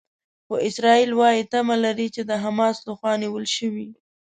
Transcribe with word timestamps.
خو 0.45 0.53
اسرائیل 0.69 1.11
وايي 1.19 1.43
تمه 1.51 1.75
لري 1.85 2.07
چې 2.15 2.21
د 2.29 2.31
حماس 2.43 2.77
لخوا 2.87 3.13
نیول 3.23 3.45
شوي. 3.57 3.89